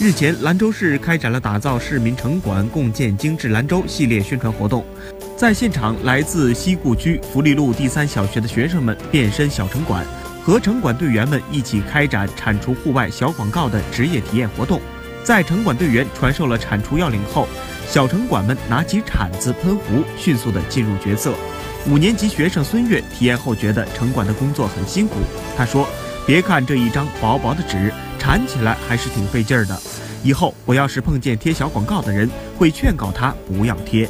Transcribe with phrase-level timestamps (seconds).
[0.00, 4.82] 日前，兰州市开展了打造市民城管、共建精致兰州系列宣传活动。
[5.36, 10.02] 在现场，来自西固区福利路第三小学的学生们变身小城管，
[10.42, 14.80] 和城管队员们一起开展铲除户外小广告的职业体验活动。
[15.22, 17.46] 在城管队员传授了铲除要领后，
[17.86, 21.34] 小城管们拿起铲子、喷壶，迅速地进入角色。
[21.90, 25.16] 五年级学生孙悦体验后觉得城管的工作很辛苦。
[25.58, 25.86] 他说
[26.26, 29.76] ：“别看这一张薄薄的纸。”缠起来还是挺费劲儿的，
[30.22, 32.28] 以后我要是碰见贴小广告的人，
[32.58, 34.08] 会劝告他不要贴。